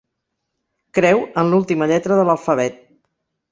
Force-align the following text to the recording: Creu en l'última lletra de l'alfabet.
Creu 0.99 1.21
en 1.43 1.53
l'última 1.53 1.89
lletra 1.93 2.19
de 2.23 2.27
l'alfabet. 2.31 2.83